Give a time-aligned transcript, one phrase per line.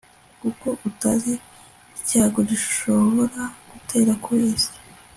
[0.41, 1.33] kuko utazi
[1.99, 4.75] icyago gishobora gutera ku isi